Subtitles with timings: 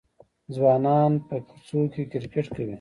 [0.55, 2.69] ځوانان په کوڅو کې کرکټ کوي.